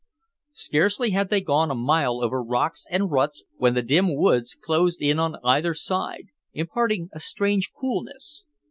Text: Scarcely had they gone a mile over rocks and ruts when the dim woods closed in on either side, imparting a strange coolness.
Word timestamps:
Scarcely 0.55 1.11
had 1.11 1.29
they 1.29 1.41
gone 1.41 1.69
a 1.69 1.75
mile 1.75 2.23
over 2.23 2.41
rocks 2.41 2.87
and 2.89 3.11
ruts 3.11 3.43
when 3.57 3.75
the 3.75 3.83
dim 3.83 4.17
woods 4.17 4.57
closed 4.59 4.99
in 4.99 5.19
on 5.19 5.35
either 5.43 5.75
side, 5.75 6.29
imparting 6.55 7.09
a 7.13 7.19
strange 7.19 7.71
coolness. 7.71 8.45